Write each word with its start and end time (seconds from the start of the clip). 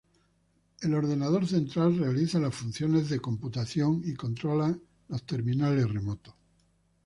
La 0.81 0.89
computadora 0.99 1.45
central 1.45 1.95
realiza 1.95 2.39
las 2.39 2.55
funciones 2.55 3.07
de 3.09 3.19
computación 3.19 4.01
y 4.03 4.15
controla 4.15 4.75
los 5.09 5.23
terminales 5.27 5.91
remotos. 5.93 6.33